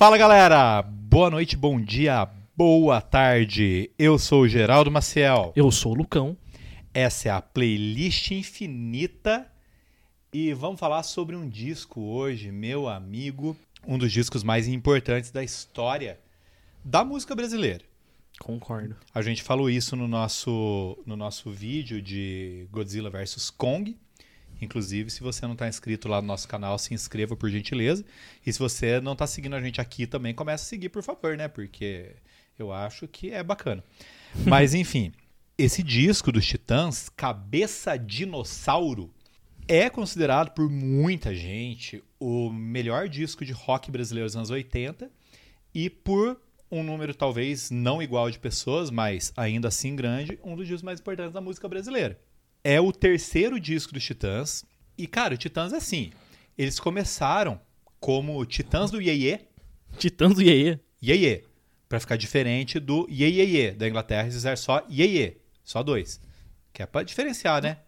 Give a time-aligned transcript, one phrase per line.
[0.00, 3.90] Fala galera, boa noite, bom dia, boa tarde.
[3.98, 5.52] Eu sou o Geraldo Maciel.
[5.54, 6.34] Eu sou o Lucão.
[6.94, 9.46] Essa é a playlist infinita
[10.32, 13.54] e vamos falar sobre um disco hoje, meu amigo,
[13.86, 16.18] um dos discos mais importantes da história
[16.82, 17.84] da música brasileira.
[18.38, 18.96] Concordo.
[19.14, 23.94] A gente falou isso no nosso, no nosso vídeo de Godzilla vs Kong.
[24.60, 28.04] Inclusive, se você não está inscrito lá no nosso canal, se inscreva por gentileza.
[28.44, 31.36] E se você não está seguindo a gente aqui também, comece a seguir, por favor,
[31.36, 31.48] né?
[31.48, 32.16] Porque
[32.58, 33.82] eu acho que é bacana.
[34.46, 35.12] Mas, enfim,
[35.56, 39.12] esse disco dos Titãs, Cabeça Dinossauro,
[39.68, 45.10] é considerado por muita gente o melhor disco de rock brasileiro dos anos 80
[45.74, 46.40] e por
[46.70, 51.00] um número talvez não igual de pessoas, mas ainda assim grande, um dos discos mais
[51.00, 52.18] importantes da música brasileira.
[52.62, 54.64] É o terceiro disco dos Titãs.
[54.96, 56.12] E, cara, o Titãs é assim.
[56.56, 57.60] Eles começaram
[57.98, 59.40] como Titãs do Iê
[59.98, 61.44] Titãs do Iê Iê
[61.88, 66.20] Pra ficar diferente do Iê da Inglaterra, eles fizeram só Iê Só dois.
[66.72, 67.78] Que é pra diferenciar, né?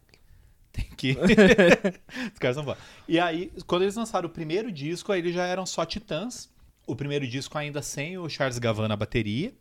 [0.73, 1.13] Tem que.
[2.33, 2.77] Os caras não vão.
[3.07, 6.51] E aí, quando eles lançaram o primeiro disco, aí eles já eram só Titãs.
[6.87, 9.53] O primeiro disco ainda sem o Charles Gavan na bateria.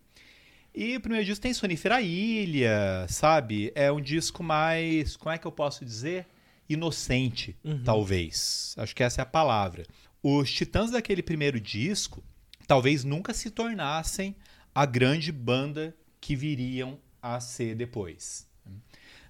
[0.74, 3.72] E o primeiro disco tem Sonífera Ilha, sabe?
[3.76, 6.26] É um disco mais, como é que eu posso dizer?
[6.70, 7.84] Inocente, uhum.
[7.84, 8.74] talvez.
[8.78, 9.86] Acho que essa é a palavra.
[10.24, 12.24] Os Titãs daquele primeiro disco
[12.68, 14.34] talvez nunca se tornassem
[14.74, 18.48] a grande banda que viriam a ser depois.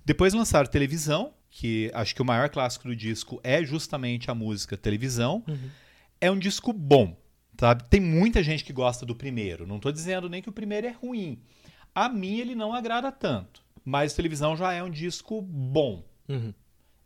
[0.06, 4.78] Depois lançaram televisão, que acho que o maior clássico do disco é justamente a música
[4.78, 5.44] televisão.
[5.48, 5.70] Uhum.
[6.20, 7.18] É um disco bom.
[7.62, 7.84] Sabe?
[7.84, 9.68] Tem muita gente que gosta do primeiro.
[9.68, 11.40] Não estou dizendo nem que o primeiro é ruim.
[11.94, 13.62] A mim ele não agrada tanto.
[13.86, 16.04] Mas televisão já é um disco bom.
[16.28, 16.52] Uhum.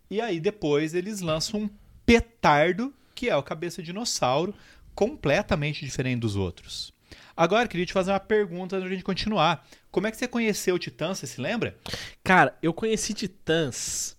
[0.10, 1.70] E aí depois eles lançam um
[2.06, 4.56] petardo, que é o Cabeça Dinossauro,
[4.96, 6.94] completamente diferente dos outros.
[7.36, 9.68] Agora, queria te fazer uma pergunta antes de gente continuar.
[9.92, 11.78] Como é que você conheceu o Titãs, você se lembra?
[12.24, 14.16] Cara, eu conheci Titãs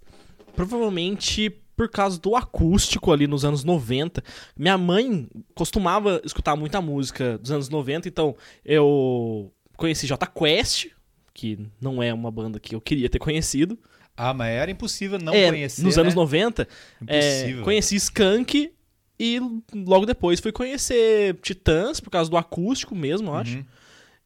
[0.54, 4.24] provavelmente por causa do acústico ali nos anos 90.
[4.56, 10.86] Minha mãe costumava escutar muita música dos anos 90, então eu conheci J Quest,
[11.34, 13.78] que não é uma banda que eu queria ter conhecido.
[14.16, 15.82] Ah, mas era impossível não é, conhecer.
[15.82, 16.02] Nos né?
[16.02, 16.66] anos 90,
[17.06, 18.72] é, conheci Skank
[19.20, 19.40] e
[19.74, 23.56] logo depois fui conhecer Titãs, por causa do acústico mesmo, eu acho.
[23.58, 23.64] Uhum.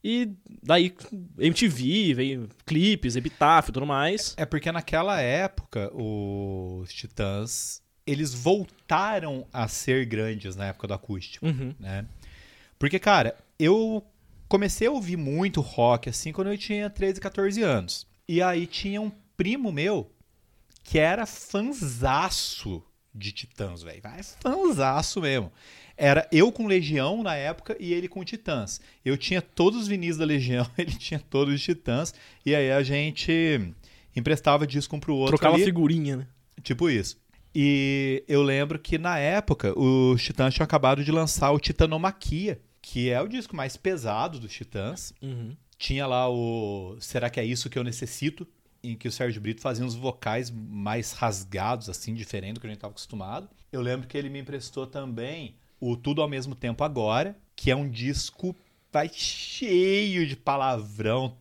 [0.02, 0.94] E daí
[1.38, 4.34] MTV, veio clipes, epitáfio e tudo mais.
[4.36, 11.46] É porque naquela época os Titãs eles voltaram a ser grandes na época do acústico,
[11.46, 11.74] uhum.
[11.78, 12.06] né?
[12.78, 14.04] Porque, cara, eu
[14.48, 18.06] comecei a ouvir muito rock assim quando eu tinha 13, 14 anos.
[18.26, 20.10] E aí tinha um primo meu
[20.82, 22.82] que era fanzaço
[23.14, 24.00] de Titãs, velho.
[24.40, 25.52] Fanzaço mesmo.
[26.02, 28.80] Era eu com Legião na época e ele com Titãs.
[29.04, 32.14] Eu tinha todos os vinis da Legião, ele tinha todos os Titãs.
[32.44, 33.74] E aí a gente
[34.16, 35.36] emprestava disco um pro outro.
[35.36, 36.26] Trocava ali, figurinha, né?
[36.62, 37.18] Tipo isso.
[37.54, 43.10] E eu lembro que na época os Titãs tinham acabado de lançar o Titanomaquia, que
[43.10, 45.12] é o disco mais pesado dos Titãs.
[45.20, 45.54] Uhum.
[45.76, 48.48] Tinha lá o Será que é isso que eu necessito?
[48.82, 52.70] Em que o Sérgio Brito fazia uns vocais mais rasgados, assim, diferente do que a
[52.70, 53.50] gente estava acostumado.
[53.70, 57.76] Eu lembro que ele me emprestou também o Tudo ao Mesmo Tempo Agora, que é
[57.76, 58.54] um disco
[58.92, 61.36] vai cheio de palavrão.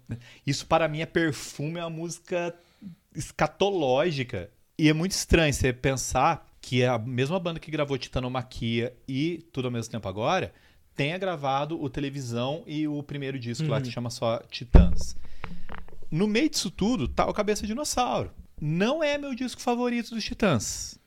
[0.46, 2.56] Isso para mim é perfume, é uma música
[3.16, 4.50] escatológica.
[4.78, 9.66] E é muito estranho você pensar que a mesma banda que gravou Titanomaquia e Tudo
[9.66, 10.54] ao Mesmo Tempo Agora
[10.96, 13.72] tenha gravado o Televisão e o primeiro disco uhum.
[13.72, 13.94] lá que uhum.
[13.94, 15.16] chama só Titãs.
[16.12, 18.32] No meio disso tudo tá o Cabeça Dinossauro.
[18.62, 21.00] Não é meu disco favorito dos Titãs.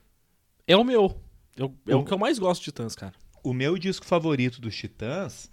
[0.66, 1.20] É o meu.
[1.54, 3.14] Eu, é o, o que eu mais gosto de Titãs, cara.
[3.42, 5.50] O meu disco favorito dos Titãs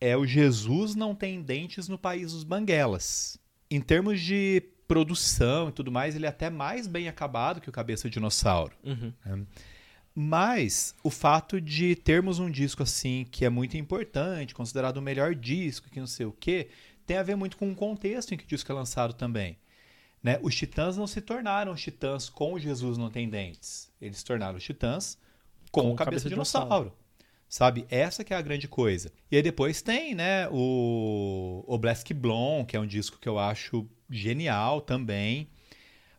[0.00, 3.36] é o Jesus Não Tem Dentes no País dos Banguelas.
[3.68, 7.72] Em termos de produção e tudo mais, ele é até mais bem acabado que o
[7.72, 8.76] Cabeça de Dinossauro.
[8.84, 9.12] Uhum.
[9.24, 9.44] Né?
[10.14, 15.34] Mas o fato de termos um disco assim, que é muito importante, considerado o melhor
[15.34, 16.68] disco, que não sei o quê,
[17.04, 19.58] tem a ver muito com o contexto em que o disco é lançado também.
[20.22, 20.38] Né?
[20.42, 23.90] Os Titãs não se tornaram Titãs com o Jesus Não Tem Dentes.
[24.00, 25.18] Eles se tornaram Titãs
[25.72, 26.68] com, com o Cabeça, cabeça de Dinossauro.
[26.68, 27.01] dinossauro
[27.52, 27.86] sabe?
[27.90, 29.12] Essa que é a grande coisa.
[29.30, 33.38] E aí depois tem, né, o, o Blask Blond, que é um disco que eu
[33.38, 35.50] acho genial também.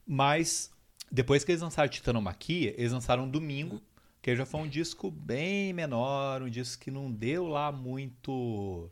[0.06, 0.72] Mas
[1.12, 3.82] depois que eles lançaram Titanomaquia, eles lançaram Domingo,
[4.22, 8.92] que já foi um disco bem menor, um disco que não deu lá muito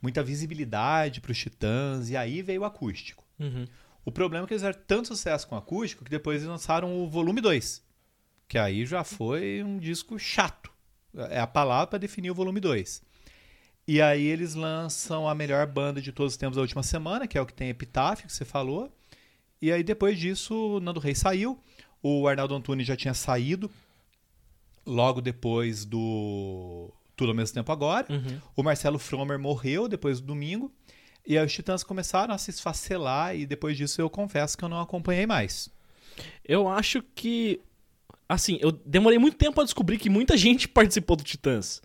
[0.00, 3.24] muita visibilidade para os Titãs, e aí veio o acústico.
[3.40, 3.66] Uhum.
[4.04, 6.96] O problema é que eles fizeram tanto sucesso com o acústico que depois eles lançaram
[7.02, 7.84] o volume 2,
[8.46, 10.71] que aí já foi um disco chato
[11.30, 13.02] é a palavra para definir o volume 2.
[13.86, 17.36] E aí eles lançam a melhor banda de todos os tempos da última semana, que
[17.36, 18.92] é o que tem Epitáfio, que você falou.
[19.60, 21.58] E aí depois disso, o Nando Reis saiu,
[22.02, 23.70] o Arnaldo Antunes já tinha saído
[24.84, 28.06] logo depois do Tudo ao mesmo tempo agora.
[28.10, 28.40] Uhum.
[28.56, 30.72] O Marcelo Fromer morreu depois do domingo.
[31.26, 34.68] E aí os Titãs começaram a se esfacelar e depois disso eu confesso que eu
[34.68, 35.68] não acompanhei mais.
[36.44, 37.60] Eu acho que.
[38.28, 41.82] Assim, eu demorei muito tempo a descobrir que muita gente participou do Titãs.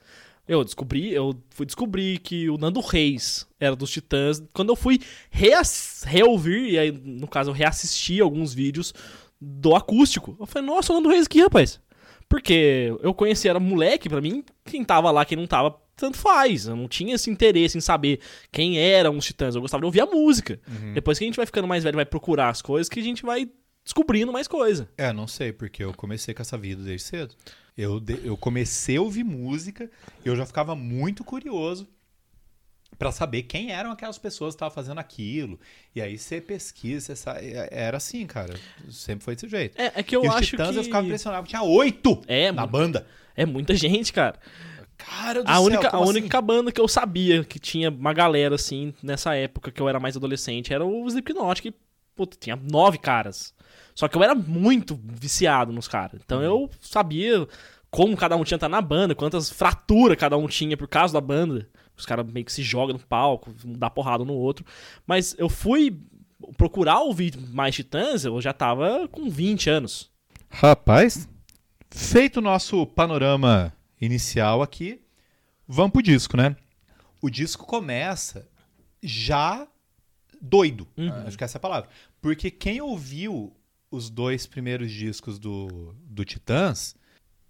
[0.48, 4.42] Eu descobri, eu fui descobrir que o Nando Reis era dos Titãs.
[4.54, 5.00] Quando eu fui
[5.30, 8.94] reouvir, e aí, no caso, eu reassisti alguns vídeos
[9.42, 10.38] do acústico.
[10.39, 11.81] Eu falei, nossa, o Nando Reis aqui, rapaz.
[12.30, 16.68] Porque eu conheci, era moleque, pra mim, quem tava lá, quem não tava, tanto faz.
[16.68, 18.19] Eu não tinha esse interesse em saber
[18.50, 19.54] quem eram os Titãs.
[19.54, 20.60] Eu gostava de ouvir a música.
[20.94, 23.24] Depois que a gente vai ficando mais velho, vai procurar as coisas, que a gente
[23.24, 23.50] vai
[23.88, 24.89] descobrindo mais coisa.
[24.98, 27.34] É, não sei, porque eu comecei com essa vida desde cedo.
[27.78, 29.89] Eu, de- eu comecei a ouvir música
[30.25, 31.88] e eu já ficava muito curioso
[33.00, 35.57] pra saber quem eram aquelas pessoas que estavam fazendo aquilo.
[35.95, 38.56] E aí você pesquisa, você sa- é- era assim, cara.
[38.89, 39.80] Sempre foi desse jeito.
[39.80, 40.80] É, é que eu e os acho Titãs que...
[40.80, 43.07] eu ficava impressionado, tinha oito É, na banda.
[43.36, 44.38] É muita gente, cara.
[44.98, 48.12] Cara do A céu, única, a como única banda que eu sabia que tinha uma
[48.13, 51.72] galera assim, nessa época que eu era mais adolescente, era o Slipknot, que
[52.18, 53.54] puta, tinha nove caras.
[53.94, 56.19] Só que eu era muito viciado nos caras.
[56.24, 57.48] Então eu sabia
[57.90, 61.22] como cada um tinha estar na banda, quantas fraturas cada um tinha por causa da
[61.22, 61.69] banda.
[61.96, 64.66] Os caras meio que se jogam no palco, dá porrada no outro.
[65.06, 66.00] Mas eu fui
[66.58, 70.12] procurar ouvir mais Titãs, eu já tava com 20 anos.
[70.50, 71.28] Rapaz,
[71.90, 75.02] feito o nosso panorama inicial aqui,
[75.68, 76.56] vamos pro disco, né?
[77.22, 78.48] O disco começa
[79.02, 79.68] já
[80.40, 80.88] doido.
[80.96, 81.12] Uhum.
[81.25, 81.90] Acho que essa é a palavra.
[82.22, 83.56] Porque quem ouviu
[83.90, 86.96] os dois primeiros discos do, do Titãs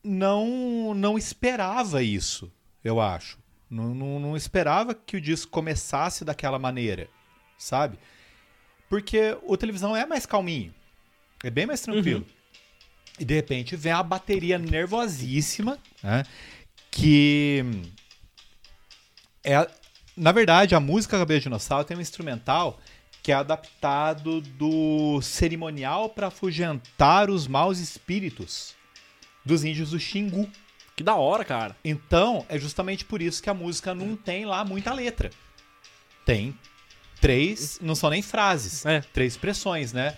[0.04, 2.52] não, não esperava isso,
[2.84, 3.38] eu acho.
[3.70, 7.10] Não, não, não esperava que o disco começasse daquela maneira,
[7.58, 7.98] sabe?
[8.90, 10.74] Porque o televisão é mais calminho.
[11.44, 12.26] É bem mais tranquilo.
[13.20, 16.24] E de repente vem a bateria nervosíssima, né?
[16.90, 17.66] Que
[19.44, 19.70] é.
[20.16, 22.80] Na verdade, a música Cabeça de Dinossauro tem um instrumental
[23.28, 28.74] que é adaptado do cerimonial para afugentar os maus espíritos
[29.44, 30.50] dos índios do Xingu.
[30.96, 31.76] Que da hora, cara.
[31.84, 35.30] Então, é justamente por isso que a música não tem lá muita letra.
[36.26, 36.58] Tem
[37.20, 39.02] três, não são nem frases, É.
[39.02, 40.16] três expressões, né?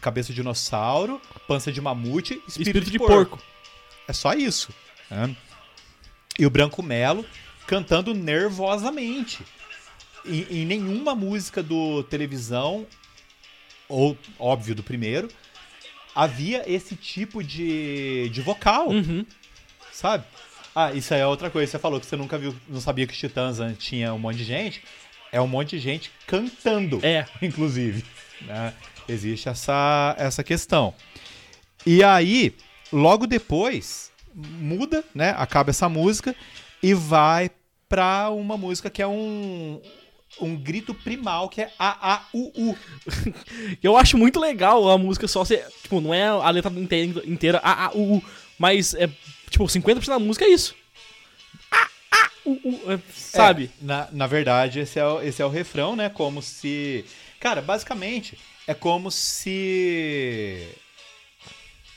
[0.00, 3.36] Cabeça de dinossauro, pança de mamute, espírito, Espírito de, de porco.
[3.36, 3.44] porco.
[4.08, 4.70] É só isso.
[5.10, 5.36] né?
[6.38, 7.22] E o Branco Melo
[7.66, 9.44] cantando nervosamente.
[10.28, 12.86] Em, em nenhuma música do televisão,
[13.88, 15.28] ou óbvio do primeiro,
[16.14, 19.24] havia esse tipo de, de vocal Uhum.
[19.92, 20.24] sabe?
[20.74, 21.70] Ah, isso aí é outra coisa.
[21.70, 24.36] Você falou que você nunca viu, não sabia que os Titãs antes tinha um monte
[24.38, 24.82] de gente.
[25.32, 27.26] É um monte de gente cantando, É.
[27.40, 28.04] inclusive.
[28.42, 28.74] né?
[29.08, 30.92] Existe essa, essa questão.
[31.86, 32.54] E aí,
[32.92, 35.34] logo depois, muda, né?
[35.38, 36.34] Acaba essa música
[36.82, 37.50] e vai
[37.88, 39.80] pra uma música que é um,
[40.40, 42.76] um grito primal, que é A-A-U-U.
[43.82, 45.66] Eu acho muito legal a música só ser.
[45.82, 48.24] Tipo, não é a letra inteira, inteira a, a, u, u,
[48.58, 49.08] mas é.
[49.50, 50.74] Tipo, 50% da música é isso.
[51.70, 53.70] A, a, u, u, é, sabe?
[53.80, 56.08] É, na, na verdade, esse é, o, esse é o refrão, né?
[56.08, 57.04] Como se.
[57.40, 60.68] Cara, basicamente, é como se.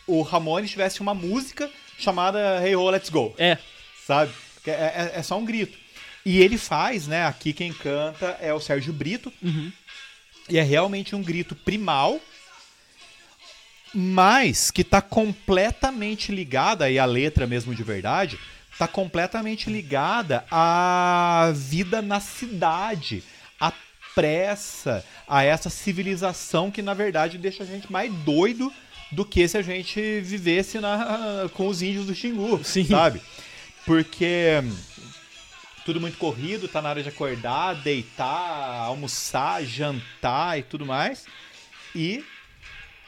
[0.08, 3.34] O Ramones tivesse uma música chamada Hey Ho, Let's Go.
[3.38, 3.58] É.
[4.06, 4.32] Sabe?
[4.66, 5.78] É, é- é só um grito.
[6.26, 7.26] E ele faz, né?
[7.26, 9.32] Aqui quem canta é o Sérgio Brito.
[9.42, 9.72] Uhum.
[10.50, 12.20] E é realmente um grito primal,
[13.94, 18.40] mas que tá completamente ligada, aí a letra mesmo de verdade,
[18.78, 23.24] tá completamente ligada à vida na cidade,
[23.60, 23.72] à
[24.16, 28.74] pressa, a essa civilização que na verdade deixa a gente mais doido
[29.12, 32.86] do que se a gente vivesse na, com os índios do Xingu, Sim.
[32.86, 33.22] sabe?
[33.86, 34.64] Porque
[35.90, 41.26] tudo muito corrido, tá na hora de acordar, deitar, almoçar, jantar e tudo mais.
[41.96, 42.24] E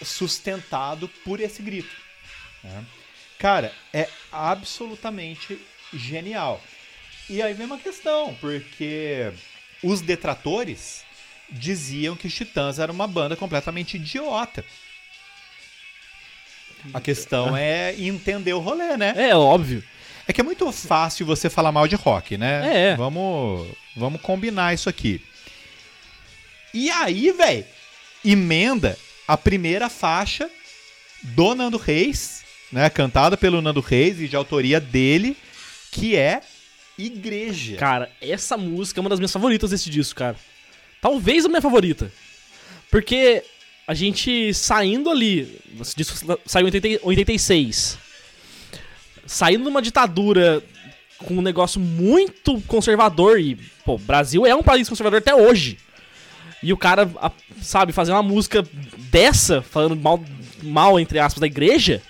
[0.01, 1.95] sustentado por esse grito.
[2.63, 2.83] né?
[3.37, 5.61] Cara, é absolutamente
[5.93, 6.59] genial.
[7.29, 9.31] E aí vem uma questão, porque
[9.83, 11.03] os detratores
[11.51, 14.65] diziam que os Titãs era uma banda completamente idiota.
[16.91, 19.13] A questão é entender o rolê, né?
[19.15, 19.83] É óbvio.
[20.27, 22.91] É que é muito fácil você falar mal de rock, né?
[22.91, 22.95] É.
[22.95, 25.21] Vamos, vamos combinar isso aqui.
[26.73, 27.65] E aí, velho,
[28.23, 28.97] emenda
[29.27, 30.49] a primeira faixa
[31.23, 32.89] do Nando Reis, né?
[32.89, 35.35] Cantada pelo Nando Reis e de autoria dele,
[35.91, 36.41] que é
[36.97, 37.77] Igreja.
[37.77, 40.35] Cara, essa música é uma das minhas favoritas desse disco, cara.
[41.01, 42.11] Talvez a minha favorita.
[42.89, 43.43] Porque
[43.87, 45.59] a gente saindo ali.
[45.79, 47.97] Esse disco saiu em 80 86.
[49.31, 50.61] Saindo de uma ditadura
[51.19, 53.39] com um negócio muito conservador.
[53.39, 55.77] E, pô, o Brasil é um país conservador até hoje.
[56.61, 58.61] E o cara, a- sabe, fazer uma música
[59.09, 60.21] dessa, falando mal,
[60.61, 62.01] mal, entre aspas, da igreja.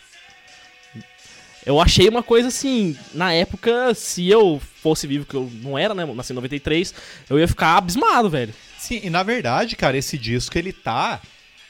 [1.64, 5.94] Eu achei uma coisa assim, na época, se eu fosse vivo, que eu não era,
[5.94, 6.04] né?
[6.06, 6.92] Nasci em 93,
[7.30, 8.52] eu ia ficar abismado, velho.
[8.80, 11.22] Sim, e na verdade, cara, esse disco ele tá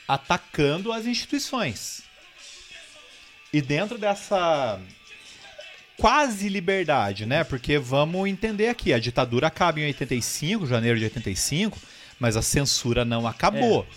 [0.08, 2.04] atacando as instituições.
[3.52, 4.80] E dentro dessa
[6.02, 7.44] quase liberdade, né?
[7.44, 11.78] Porque vamos entender aqui, a ditadura acaba em 85, janeiro de 85,
[12.20, 13.88] mas a censura não acabou.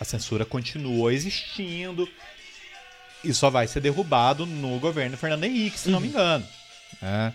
[0.00, 2.08] A censura continuou existindo
[3.22, 6.46] e só vai ser derrubado no governo Fernando Henrique, se não me engano.
[7.02, 7.34] né?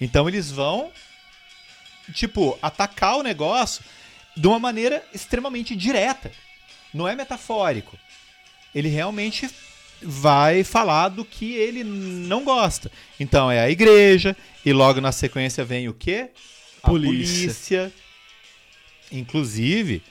[0.00, 0.90] Então eles vão,
[2.12, 3.84] tipo, atacar o negócio
[4.36, 6.32] de uma maneira extremamente direta.
[6.92, 7.96] Não é metafórico.
[8.74, 9.48] Ele realmente
[10.02, 12.90] vai falar do que ele não gosta.
[13.18, 16.30] Então é a igreja, e logo na sequência vem o quê?
[16.82, 17.42] A Polícia.
[17.42, 17.92] polícia.
[19.12, 20.02] Inclusive,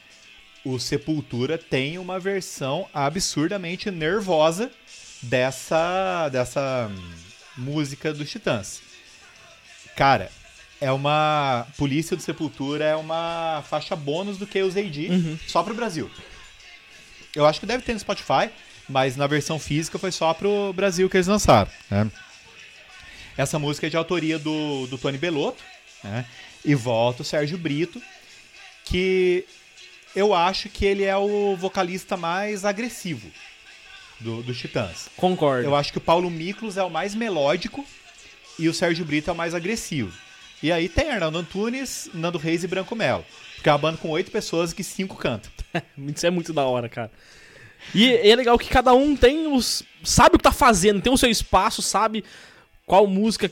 [0.66, 4.70] o Sepultura tem uma versão absurdamente nervosa
[5.22, 7.12] dessa, dessa hum,
[7.58, 8.82] música dos Titãs.
[9.96, 10.32] Cara,
[10.82, 11.66] é uma.
[11.78, 15.40] Polícia do Sepultura é uma faixa bônus do Chaos AD Uhum.
[15.48, 16.10] só pro Brasil.
[17.36, 18.50] Eu acho que deve ter no Spotify,
[18.90, 21.70] mas na versão física foi só pro Brasil que eles lançaram.
[21.90, 22.10] né?
[23.38, 25.64] Essa música é de autoria do, do Tony Belotto,
[26.04, 26.26] né?
[26.66, 28.02] E volta o Sérgio Brito,
[28.84, 29.46] que
[30.14, 33.32] eu acho que ele é o vocalista mais agressivo
[34.20, 35.10] do, dos Titãs.
[35.16, 35.64] Concordo.
[35.64, 37.86] Eu acho que o Paulo Miklos é o mais melódico
[38.58, 40.12] e o Sérgio Brito é o mais agressivo.
[40.62, 43.26] E aí tem Arnaldo Antunes, Nando Reis e Branco Melo.
[43.56, 45.50] Porque é uma banda com oito pessoas que cinco cantam.
[46.14, 47.12] Isso é muito da hora, cara.
[47.94, 49.84] E é legal que cada um tem os.
[50.04, 52.24] Sabe o que tá fazendo, tem o seu espaço, sabe
[52.86, 53.52] qual música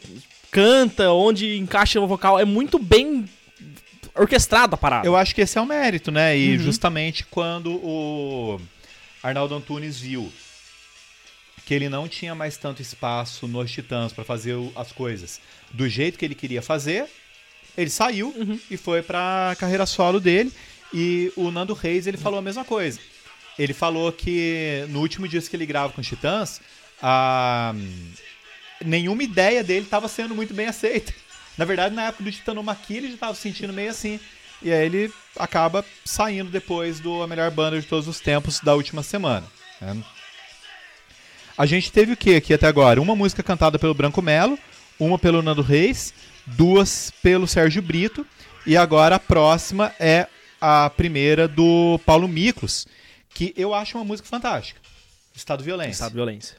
[0.51, 2.39] canta, onde encaixa o vocal.
[2.39, 3.27] É muito bem
[4.15, 5.05] orquestrada a parada.
[5.07, 6.37] Eu acho que esse é o mérito, né?
[6.37, 6.59] E Uhum.
[6.63, 8.59] justamente quando o
[9.21, 10.31] Arnaldo Antunes viu
[11.65, 15.41] que ele não tinha mais tanto espaço nos Titãs pra fazer as coisas
[15.71, 17.05] do jeito que ele queria fazer,
[17.77, 18.57] ele saiu Uhum.
[18.71, 20.51] e foi pra carreira solo dele.
[20.93, 22.99] E o Nando Reis, ele falou a mesma coisa.
[23.57, 26.61] Ele falou que no último disco que ele grava com os Titãs,
[27.01, 27.73] a...
[28.83, 31.13] nenhuma ideia dele estava sendo muito bem aceita.
[31.57, 34.19] Na verdade, na época do Titanomaqui, ele já estava se sentindo meio assim.
[34.61, 38.75] E aí ele acaba saindo depois do A Melhor Banda de Todos os Tempos da
[38.75, 39.45] última semana.
[39.81, 40.03] né?
[41.57, 43.01] A gente teve o que aqui até agora?
[43.01, 44.57] Uma música cantada pelo Branco Melo,
[44.99, 46.13] uma pelo Nando Reis,
[46.45, 48.25] duas pelo Sérgio Brito,
[48.65, 50.27] e agora a próxima é
[50.61, 52.87] a primeira do Paulo Miklos,
[53.37, 54.81] que eu acho uma música fantástica.
[55.35, 56.57] Estado Violência Estado de violência.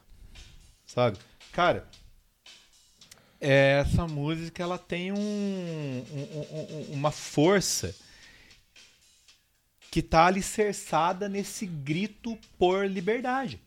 [0.86, 1.18] sabe?
[1.52, 1.88] Cara,
[3.40, 7.92] essa música ela tem um- um- um- uma força
[9.90, 13.60] que tá alicerçada nesse grito por liberdade.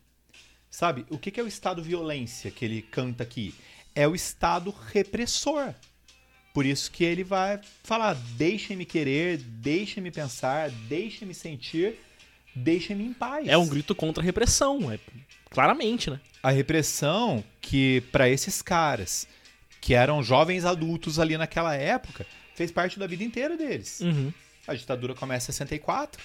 [0.69, 1.05] Sabe?
[1.09, 3.53] O que que é o estado violência que ele canta aqui?
[3.93, 5.73] É o estado repressor.
[6.53, 11.99] Por isso que ele vai falar: deixem-me querer, deixem-me pensar, deixem-me sentir,
[12.55, 13.47] deixem-me em paz.
[13.47, 14.99] É um grito contra a repressão, é,
[15.49, 16.19] claramente, né?
[16.43, 19.27] a repressão que para esses caras
[19.79, 23.99] que eram jovens adultos ali naquela época fez parte da vida inteira deles.
[24.01, 24.31] Uhum.
[24.67, 26.21] A ditadura começa em 64.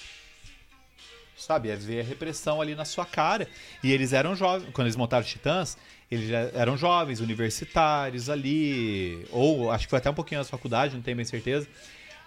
[1.37, 3.47] Sabe, é ver a repressão ali na sua cara.
[3.83, 5.77] E eles eram jovens, quando eles montaram os Titãs,
[6.11, 11.03] eles eram jovens, universitários ali, ou acho que foi até um pouquinho da faculdade, não
[11.03, 11.69] tenho bem certeza,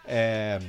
[0.06, 0.60] é,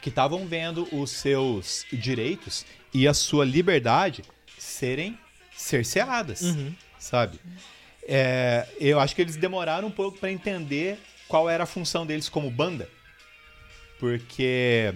[0.00, 4.22] que estavam vendo os seus direitos e a sua liberdade
[4.58, 5.18] serem
[5.56, 6.72] cerceadas Uhum.
[6.98, 7.38] sabe?
[8.06, 12.28] É, eu acho que eles demoraram um pouco pra entender qual era a função deles
[12.28, 12.88] como banda,
[13.98, 14.94] porque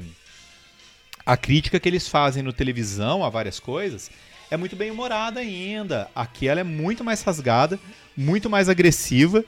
[1.24, 4.10] a crítica que eles fazem no televisão a várias coisas
[4.50, 6.10] é muito bem humorada ainda.
[6.14, 7.78] Aqui ela é muito mais rasgada,
[8.16, 9.42] muito mais agressiva.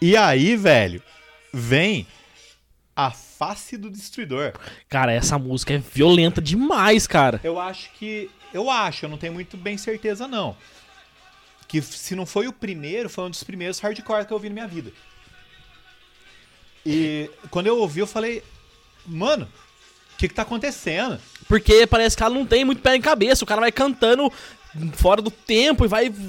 [0.00, 1.02] E aí, velho,
[1.52, 2.06] vem
[2.98, 4.54] a face do destruidor.
[4.88, 7.40] Cara, essa música é violenta demais, cara.
[7.44, 8.28] Eu acho que.
[8.52, 10.56] Eu acho, eu não tenho muito bem certeza, não.
[11.68, 14.54] Que se não foi o primeiro, foi um dos primeiros hardcore que eu ouvi na
[14.54, 14.90] minha vida.
[16.84, 18.42] E quando eu ouvi, eu falei,
[19.06, 19.46] mano,
[20.14, 21.20] o que, que tá acontecendo?
[21.46, 23.44] Porque parece que ela não tem muito pé em cabeça.
[23.44, 24.32] O cara vai cantando
[24.94, 26.12] fora do tempo e vai.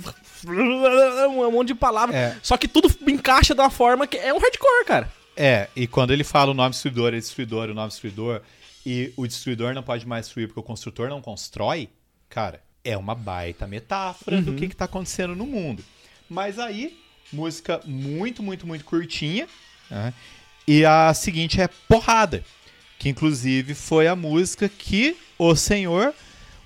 [0.48, 2.16] Um monte de palavras.
[2.16, 2.38] É.
[2.42, 5.19] Só que tudo encaixa de uma forma que é um hardcore, cara.
[5.42, 8.42] É, e quando ele fala o nome destruidor é destruidor, o nome destruidor,
[8.86, 11.88] e o destruidor não pode mais destruir porque o construtor não constrói,
[12.28, 14.44] cara, é uma baita metáfora Uhum.
[14.44, 15.82] do que, que tá acontecendo no mundo.
[16.30, 17.00] Mas aí,
[17.32, 19.48] música muito, muito, muito curtinha,
[19.90, 20.14] né?
[20.68, 22.44] e a seguinte é Porrada,
[22.98, 26.14] que inclusive foi a música que o senhor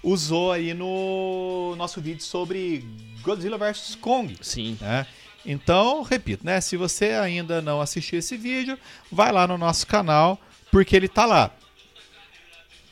[0.02, 2.84] usou aí no nosso vídeo sobre
[3.22, 4.78] Godzilla vs Kong Sim.
[4.82, 5.06] né?
[5.46, 6.62] Então, repito, né?
[6.62, 8.78] Se você ainda não assistiu esse vídeo,
[9.12, 10.40] vai lá no nosso canal,
[10.72, 11.52] porque ele tá lá.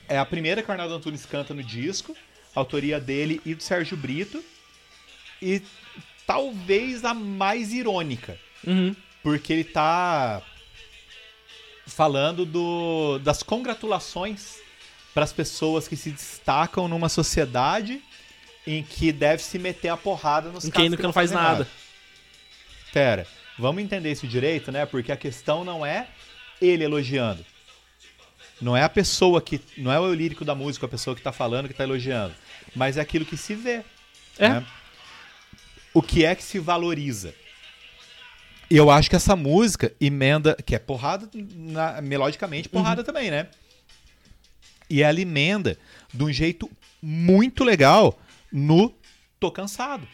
[0.08, 2.16] É a primeira que o Arnaldo Antunes canta no disco,
[2.54, 4.44] autoria dele e do Sérgio Brito,
[5.42, 5.62] e
[6.28, 8.96] talvez a mais irônica, Uhum.
[9.24, 10.42] porque ele tá
[11.88, 14.58] falando do, das congratulações
[15.14, 18.02] para as pessoas que se destacam numa sociedade
[18.68, 21.44] em que deve se meter a porrada nos Quem caras nunca que não faz fazem
[21.44, 21.68] nada.
[22.94, 23.26] Pera,
[23.58, 24.86] vamos entender isso direito, né?
[24.86, 26.08] Porque a questão não é
[26.62, 27.46] ele elogiando.
[28.62, 29.60] Não é a pessoa que.
[29.78, 32.34] Não é o lírico da música, a pessoa que tá falando, que tá elogiando.
[32.76, 33.84] Mas é aquilo que se vê.
[34.38, 34.50] É.
[34.50, 34.66] né?
[35.94, 37.34] O que é que se valoriza?
[38.70, 43.48] E eu acho que essa música emenda, que é porrada, na- melodicamente, porrada também, né?
[44.90, 45.78] E ela emenda
[46.14, 46.70] de um jeito
[47.02, 48.18] muito legal
[48.52, 48.94] no
[49.40, 50.08] Tô Cansado.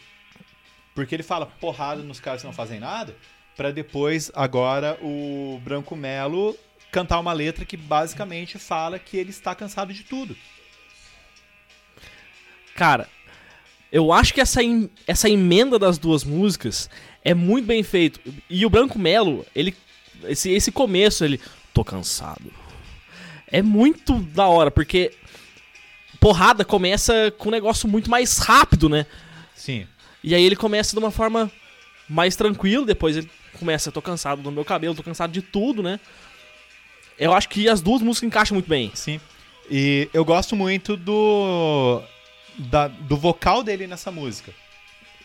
[0.98, 3.14] Porque ele fala porrada nos caras que não fazem nada,
[3.56, 6.58] pra depois, agora, o Branco Melo
[6.90, 10.36] cantar uma letra que basicamente fala que ele está cansado de tudo.
[12.74, 13.08] Cara,
[13.92, 16.90] eu acho que essa, em- essa emenda das duas músicas
[17.24, 18.18] é muito bem feito.
[18.50, 19.76] E o Branco Melo, ele.
[20.24, 21.40] Esse, esse começo, ele.
[21.72, 22.52] Tô cansado.
[23.46, 25.12] É muito da hora, porque.
[26.18, 29.06] Porrada começa com um negócio muito mais rápido, né?
[29.54, 29.86] Sim.
[30.22, 31.50] E aí ele começa de uma forma
[32.08, 35.98] mais tranquila, depois ele começa, tô cansado do meu cabelo, tô cansado de tudo, né?
[37.18, 38.90] Eu acho que as duas músicas encaixam muito bem.
[38.94, 39.20] Sim.
[39.70, 42.02] E eu gosto muito do
[42.56, 44.52] da- do vocal dele nessa música,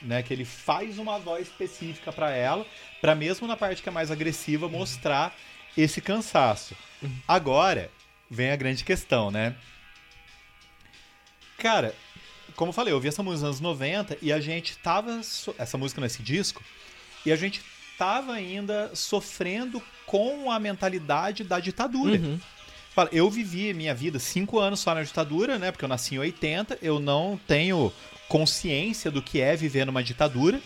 [0.02, 0.22] né?
[0.22, 2.66] Que ele faz uma voz específica pra ela,
[3.02, 5.36] pra mesmo na parte que é mais agressiva mostrar
[5.78, 6.76] esse cansaço.
[7.28, 7.90] Agora
[8.30, 9.56] vem a grande questão, né?
[11.58, 11.96] Cara,
[12.56, 15.22] como eu falei, eu ouvi essa música nos anos 90 e a gente tava
[15.58, 16.64] essa música nesse disco
[17.26, 17.62] e a gente
[17.98, 22.20] tava ainda sofrendo com a mentalidade da ditadura.
[22.20, 22.40] Uhum.
[23.12, 25.72] Eu vivi minha vida cinco anos só na ditadura, né?
[25.72, 27.92] Porque eu nasci em 80, eu não tenho
[28.28, 30.62] consciência do que é viver numa ditadura.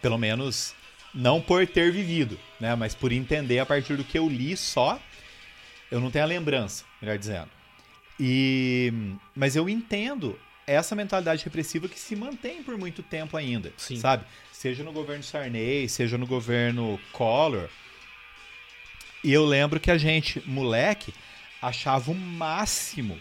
[0.00, 0.74] Pelo menos
[1.14, 2.74] não por ter vivido, né?
[2.74, 4.98] Mas por entender a partir do que eu li só.
[5.90, 7.50] Eu não tenho a lembrança, melhor dizendo.
[8.18, 8.92] E
[9.34, 13.96] mas eu entendo essa mentalidade repressiva que se mantém por muito tempo ainda, Sim.
[13.96, 14.24] sabe?
[14.52, 17.68] Seja no governo Sarney, seja no governo Collor.
[19.22, 21.14] E eu lembro que a gente, moleque,
[21.60, 23.18] achava o máximo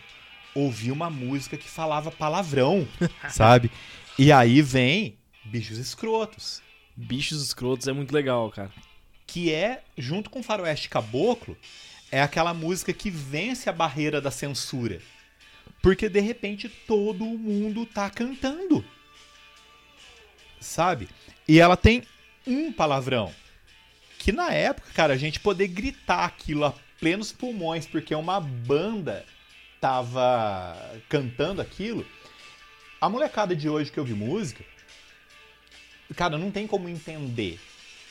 [0.54, 2.88] ouvir uma música que falava palavrão,
[3.30, 3.72] sabe?
[4.20, 6.62] E aí vem Bichos Escrotos,
[6.96, 8.72] Bichos escrotos é muito legal, cara.
[9.26, 11.58] que é, junto com Faroeste Caboclo,
[12.12, 15.02] é aquela música que vence a barreira da censura.
[15.82, 18.84] Porque de repente todo mundo tá cantando.
[20.60, 21.10] Sabe?
[21.48, 22.04] E ela tem
[22.48, 23.34] um palavrão.
[24.18, 29.26] Que na época, cara, a gente poder gritar aquilo a plenos pulmões porque uma banda
[29.82, 30.78] tava
[31.10, 32.06] cantando aquilo.
[33.02, 34.64] A molecada de hoje que ouve música,
[36.16, 37.60] cara, não tem como entender,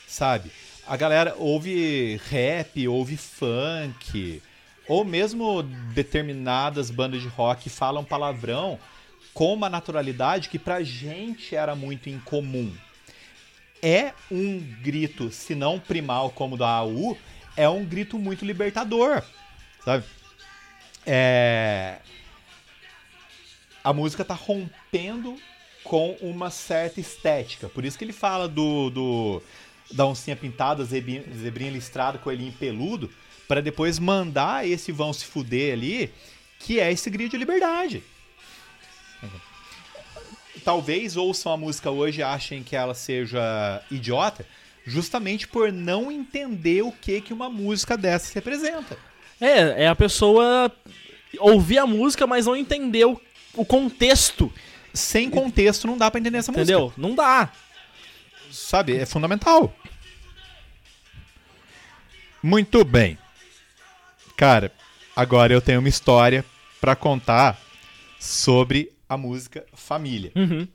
[0.07, 0.51] sabe?
[0.85, 4.39] A galera ouve rap, ouve funk,
[4.87, 8.79] ou mesmo determinadas bandas de rock falam palavrão
[9.33, 12.73] com uma naturalidade que pra gente era muito incomum.
[13.81, 17.17] É um grito, se não primal como o da AU,
[17.55, 19.23] é um grito muito libertador,
[19.83, 20.05] sabe?
[21.05, 21.99] É...
[23.83, 25.37] A música tá rompendo
[25.83, 27.67] com uma certa estética.
[27.67, 29.43] Por isso que ele fala do, do
[29.91, 33.11] da oncinha pintada, zebrinha, zebrinha listrada, coelhinho peludo,
[33.47, 36.13] para depois mandar esse vão se fuder ali,
[36.59, 38.03] que é esse grito de liberdade.
[40.63, 44.45] Talvez ouçam a música hoje e achem que ela seja idiota,
[44.85, 48.97] justamente por não entender o que que uma música dessa representa.
[49.41, 50.71] É, é a pessoa
[51.39, 53.19] ouvir a música, mas não entender o,
[53.55, 54.53] o contexto,
[54.93, 56.71] Sem contexto não dá pra entender essa música.
[56.71, 56.93] entendeu?
[56.95, 57.51] Não dá.
[58.51, 58.95] Sabe?
[58.95, 59.75] É fundamental.
[62.41, 63.17] Muito bem.
[64.35, 64.71] Cara,
[65.15, 66.43] agora eu tenho uma história
[66.81, 67.59] pra contar
[68.19, 70.31] sobre a música Família.
[70.35, 70.67] Uhum.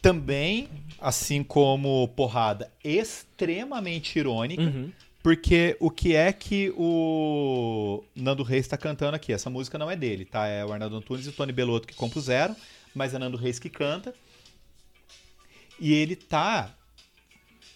[0.00, 0.68] Também,
[1.00, 4.62] assim como Porrada, extremamente irônica.
[4.62, 4.92] Uhum.
[5.22, 9.32] Porque o que é que o Nando Reis está cantando aqui?
[9.32, 10.46] Essa música não é dele, tá?
[10.46, 12.54] É o Arnaldo Antunes e o Tony Belotto que compuseram,
[12.94, 14.14] mas é Nando Reis que canta.
[15.80, 16.72] E ele tá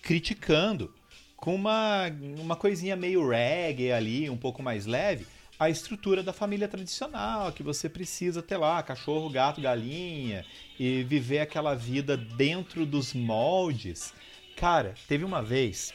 [0.00, 0.94] criticando
[1.40, 2.04] com uma,
[2.38, 5.26] uma coisinha meio reggae ali, um pouco mais leve,
[5.58, 10.44] a estrutura da família tradicional, que você precisa ter lá cachorro, gato, galinha
[10.78, 14.14] e viver aquela vida dentro dos moldes.
[14.56, 15.92] Cara, teve uma vez,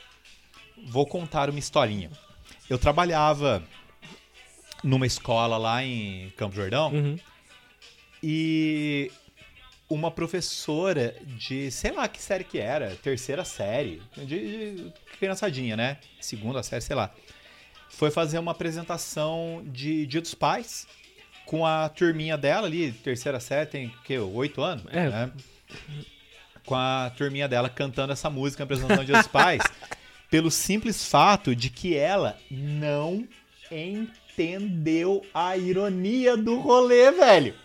[0.87, 2.11] vou contar uma historinha.
[2.69, 3.63] Eu trabalhava
[4.83, 7.17] numa escola lá em Campo Jordão Uhum.
[8.21, 9.11] e
[9.89, 14.25] uma professora de, sei lá que série que era, terceira série, de,
[14.75, 15.97] de criançadinha, né?
[16.19, 17.11] Segunda série, sei lá.
[17.89, 20.87] Foi fazer uma apresentação de Dia dos Pais
[21.45, 24.17] com a turminha dela ali, terceira série, tem o quê?
[24.17, 24.83] Oito anos?
[24.91, 25.09] É.
[25.09, 25.31] né?
[26.65, 29.61] Com a turminha dela cantando essa música na apresentação de Dia dos Pais,
[30.31, 33.27] pelo simples fato de que ela não
[33.71, 37.55] entendeu a ironia do rolê, velho.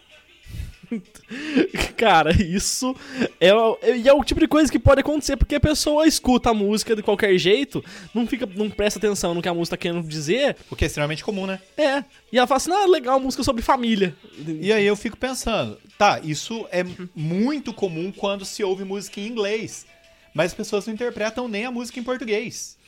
[1.96, 2.94] Cara, isso
[3.38, 6.50] é, o- e é o tipo de coisa que pode acontecer, porque a pessoa escuta
[6.50, 9.80] a música de qualquer jeito, não fica, não presta atenção no que a música tá
[9.80, 11.60] querendo dizer, O que é extremamente comum, né?
[11.76, 12.04] é.
[12.32, 14.14] E ela fala assim, ah, legal, música sobre família.
[14.60, 19.26] E aí eu fico pensando, tá, isso é muito comum quando se ouve música em
[19.26, 19.84] inglês,
[20.32, 22.78] mas as pessoas não interpretam nem a música em português.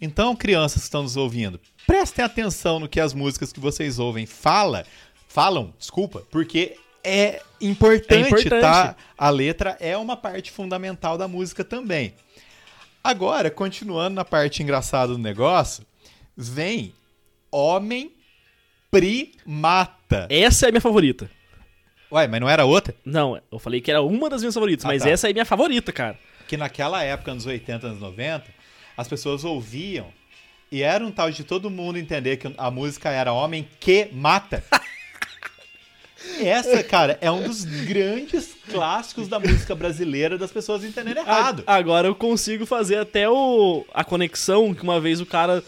[0.00, 4.26] Então, crianças que estão nos ouvindo, prestem atenção no que as músicas que vocês ouvem
[4.26, 4.84] fala,
[5.28, 8.60] falam, desculpa, porque é importante, É importante.
[8.60, 8.96] tá?
[9.16, 12.14] A letra é uma parte fundamental da música também.
[13.02, 15.84] Agora, continuando na parte engraçada do negócio,
[16.36, 16.92] vem
[17.50, 18.12] Homem
[18.90, 20.26] Primata.
[20.30, 21.30] Essa é a minha favorita.
[22.10, 22.94] Ué, mas não era outra?
[23.04, 25.08] Não, eu falei que era uma das minhas favoritas, Ah, mas tá.
[25.10, 26.18] essa é minha favorita, cara.
[26.46, 28.44] Que naquela época, nos 80, anos 90,
[28.96, 30.12] as pessoas ouviam
[30.70, 34.62] e era um tal de todo mundo entender que a música era Homem que Mata.
[36.40, 41.62] Essa, cara, é um dos grandes clássicos da música brasileira das pessoas entenderem errado.
[41.66, 45.62] Agora eu consigo fazer até o, a conexão que uma vez o cara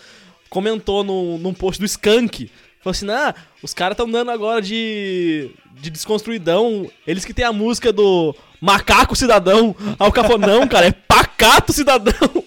[0.49, 2.51] comentou no, num post do Skank.
[2.81, 6.90] Falou assim, ah, os caras estão dando agora de, de desconstruidão.
[7.07, 9.75] Eles que tem a música do Macaco Cidadão.
[9.99, 12.45] Aí o cara falou, não, cara, é Pacato Cidadão.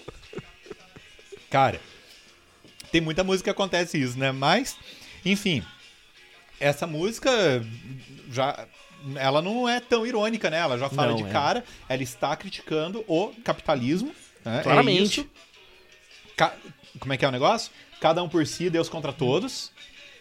[1.50, 1.80] Cara,
[2.92, 4.32] tem muita música que acontece isso, né?
[4.32, 4.76] Mas,
[5.24, 5.62] enfim,
[6.60, 7.30] essa música
[8.30, 8.66] já.
[9.16, 10.58] Ela não é tão irônica, né?
[10.58, 11.28] Ela já fala Não, de é.
[11.30, 14.12] cara, ela está criticando o capitalismo.
[14.44, 14.58] Né?
[14.58, 15.20] É Claramente.
[15.20, 15.30] isso.
[16.36, 16.54] Ca-
[16.98, 17.70] Como é que é o negócio?
[18.00, 19.70] Cada um por si, Deus contra todos.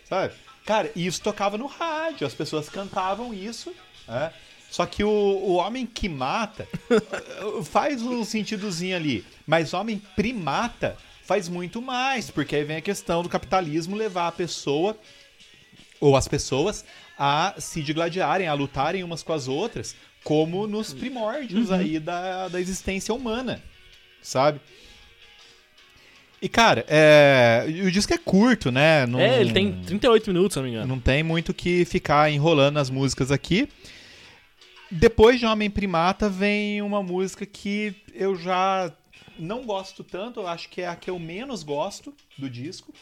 [0.07, 0.33] Sabe?
[0.65, 3.73] Cara, isso tocava no rádio, as pessoas cantavam isso.
[4.07, 4.31] né?
[4.69, 6.67] Só que o, o homem que mata
[7.65, 9.25] faz um sentidozinho ali.
[9.45, 14.31] Mas homem primata faz muito mais, porque aí vem a questão do capitalismo levar a
[14.31, 14.95] pessoa
[15.99, 16.85] ou as pessoas
[17.17, 22.59] a se digladiarem, a lutarem umas com as outras, como nos primórdios aí da, da
[22.59, 23.61] existência humana,
[24.21, 24.59] sabe?
[26.39, 29.07] E, cara, é, o disco é curto, né?
[29.07, 30.87] Não, É, ele tem 38 minutos, se não me engano.
[30.87, 33.67] não tem muito que ficar enrolando as músicas aqui.
[34.91, 38.91] Depois de Homem Primata vem uma música que eu já
[39.39, 42.93] não gosto tanto, eu acho que é a que eu menos gosto do disco,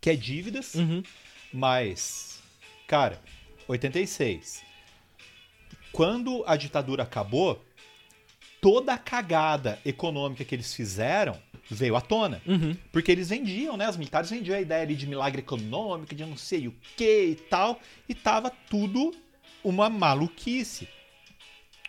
[0.00, 0.74] que é Dívidas.
[0.74, 1.02] Uhum.
[1.52, 2.42] Mas,
[2.86, 3.20] cara,
[3.68, 4.62] 86.
[5.92, 7.62] Quando a ditadura acabou,
[8.60, 11.36] toda a cagada econômica que eles fizeram
[11.70, 12.40] veio à tona.
[12.46, 12.76] Uhum.
[12.90, 13.88] Porque eles vendiam, né?
[13.88, 17.34] Os militares vendiam a ideia ali de milagre econômico, de não sei o que e
[17.34, 17.80] tal.
[18.08, 19.12] E tava tudo
[19.62, 20.88] uma maluquice.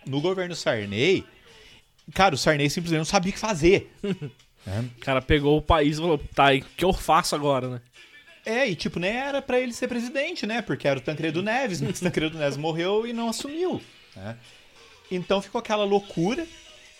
[0.06, 1.24] No governo Sarney,
[2.14, 3.92] cara, o Sarney simplesmente não sabia o que fazer.
[4.02, 4.32] né?
[4.98, 7.82] O cara pegou o país e falou, tá, o que eu faço agora, né?
[8.46, 10.62] É, e tipo, nem era pra ele ser presidente, né?
[10.62, 13.82] Porque era o Tancredo Neves, mas o Tancredo Neves morreu e não assumiu.
[14.16, 14.38] né?
[15.12, 16.46] Então ficou aquela loucura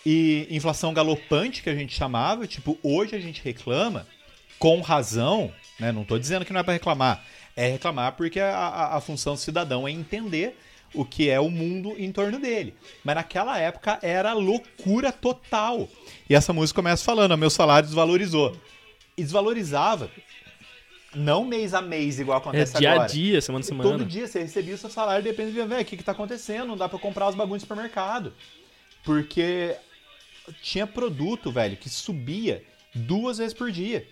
[0.06, 2.46] e inflação galopante que a gente chamava.
[2.46, 4.06] Tipo, hoje a gente reclama
[4.58, 5.90] com razão, né?
[5.92, 7.24] Não tô dizendo que não é pra reclamar.
[7.56, 10.58] É reclamar porque a, a- a função do cidadão é entender
[10.94, 12.74] o que é o mundo em torno dele.
[13.02, 15.88] Mas naquela época era loucura total.
[16.30, 18.56] E essa música começa falando, "O meu salário desvalorizou.
[19.16, 20.10] E desvalorizava
[21.14, 23.04] não mês a mês, igual É acontece dia agora.
[23.04, 23.90] a dia, semana a semana.
[23.90, 26.12] Todo dia você recebia o seu salário e depende de ver o que, que tá
[26.12, 26.66] acontecendo.
[26.66, 28.32] Não dá pra comprar os bagulhos no supermercado.
[29.04, 29.76] Porque
[30.62, 34.06] tinha produto, velho, que subia duas vezes por dia.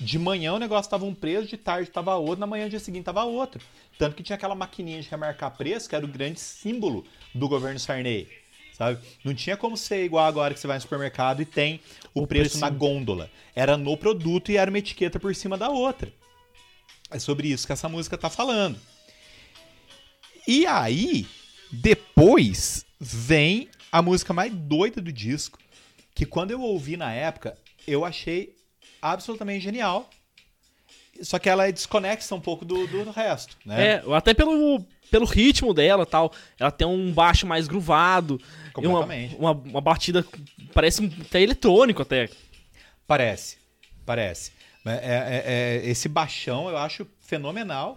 [0.00, 2.80] De manhã o negócio tava um preço, de tarde tava outro, na manhã do dia
[2.80, 3.60] seguinte tava outro.
[3.96, 7.78] Tanto que tinha aquela maquininha de remarcar preço, que era o grande símbolo do governo
[7.78, 8.28] Sarney.
[8.76, 8.98] Sabe?
[9.24, 11.80] Não tinha como ser igual agora que você vai no supermercado e tem
[12.14, 12.78] o, O preço na precinho.
[12.78, 13.30] gôndola.
[13.54, 16.12] Era no produto e era uma etiqueta por cima da outra.
[17.10, 18.78] É sobre isso que essa música tá falando.
[20.46, 21.26] E aí,
[21.72, 25.58] depois vem a música mais doida do disco,
[26.14, 27.56] que quando eu ouvi na época,
[27.86, 28.54] eu achei
[29.00, 30.10] absolutamente genial.
[31.22, 34.02] Só que ela é desconexa um pouco do, do resto, né?
[34.04, 36.32] É, até pelo, pelo ritmo dela tal.
[36.58, 38.40] Ela tem um baixo mais gruvado.
[38.78, 39.36] e uma, Completamente.
[39.36, 40.24] uma, uma batida.
[40.72, 42.28] Parece até eletrônico até.
[43.06, 43.58] Parece,
[44.04, 44.52] parece.
[44.84, 45.44] É, é-
[45.86, 47.96] é- esse baixão eu acho fenomenal.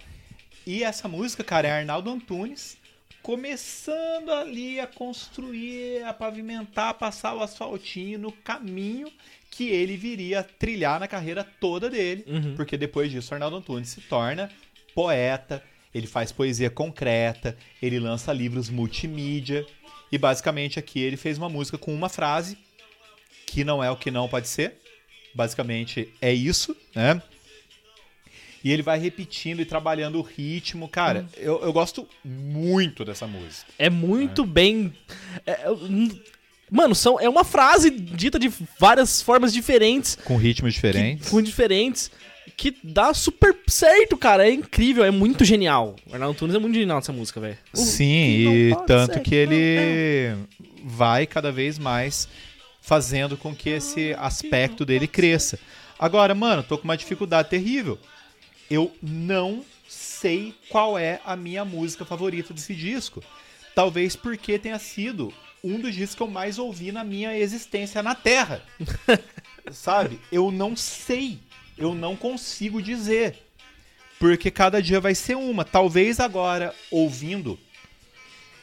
[0.66, 2.78] E essa música, cara, é Arnaldo Antunes
[3.24, 9.12] começando ali a construir, a pavimentar, a passar o asfaltinho no caminho
[9.50, 12.24] que ele viria a trilhar na carreira toda dele.
[12.28, 12.56] Uhum.
[12.56, 14.50] Porque depois disso, Arnaldo Antunes se torna
[14.94, 19.66] poeta, ele faz poesia concreta, ele lança livros multimídia.
[20.12, 22.58] E basicamente aqui ele fez uma música com uma frase,
[23.46, 24.76] que não é o que não pode ser.
[25.34, 27.22] Basicamente é isso, né?
[28.64, 30.90] E ele vai repetindo e trabalhando o ritmo.
[30.90, 33.72] Cara, eu, eu gosto muito dessa música.
[33.78, 34.94] É muito bem.
[35.46, 36.10] é- hum,
[36.72, 40.18] mano, são, é uma frase dita de várias formas diferentes.
[40.24, 41.30] Com ritmos que- diferentes.
[41.30, 42.12] com diferentes.
[42.56, 44.48] Que dá super certo, cara.
[44.48, 45.96] É incrível, é muito genial.
[46.08, 47.58] O Arnaldo Antunes é muito genial nessa música, velho.
[47.74, 49.56] Sim, que não e tanto ser, que não é.
[49.56, 50.38] ele
[50.84, 52.28] vai cada vez mais
[52.82, 55.60] fazendo com que esse aspecto dele cresça.
[56.00, 58.00] Agora, mano, tô com uma dificuldade terrível.
[58.72, 63.22] Eu não sei qual é a minha música favorita desse disco.
[63.76, 65.32] Talvez porque tenha sido
[65.64, 68.62] um dos discos que eu mais ouvi na minha existência na Terra.
[69.72, 70.20] Sabe?
[70.32, 71.40] Eu não sei.
[71.78, 73.38] Eu não consigo dizer.
[74.20, 75.64] Porque cada dia vai ser uma.
[75.64, 77.60] Talvez agora, ouvindo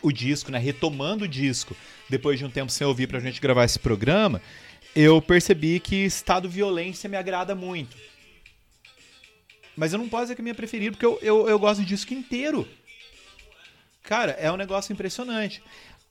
[0.02, 0.59] o disco, né?
[0.59, 1.76] Retomando o disco,
[2.09, 4.42] depois de um tempo sem ouvir pra gente gravar esse programa,
[4.94, 7.96] eu percebi que Estado Violência me agrada muito.
[9.76, 11.80] Mas eu não posso dizer que é a minha preferida, porque eu, eu, eu gosto
[11.80, 12.68] do disco inteiro.
[14.02, 15.62] Cara, é um negócio impressionante.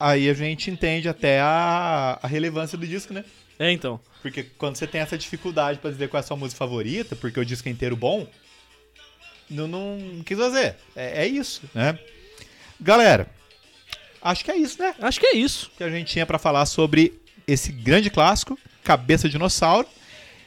[0.06, 3.24] Aí a gente entende até a, a relevância do disco, né?
[3.58, 4.02] É, então.
[4.22, 7.39] Porque quando você tem essa dificuldade pra dizer qual é a sua música favorita, porque
[7.39, 8.28] o disco é inteiro bom,
[9.50, 10.76] não, não quis fazer.
[10.94, 11.98] É, é isso, né?
[12.82, 13.30] Galera,
[14.22, 14.94] acho que é isso, né?
[15.00, 15.72] Acho que é isso.
[15.78, 19.88] Que a gente tinha pra falar sobre esse grande clássico, Cabeça de Dinossauro.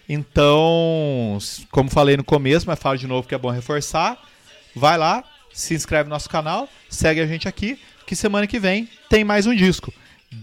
[0.06, 1.38] Então,
[1.70, 4.22] como falei no começo, mas falo de novo que é bom reforçar.
[4.74, 8.88] Vai lá, se inscreve no nosso canal, segue a gente aqui, que semana que vem
[9.10, 9.92] tem mais um disco.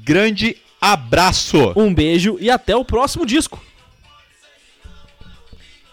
[0.04, 1.74] Grande abraço!
[1.76, 3.64] Um beijo e até o próximo disco.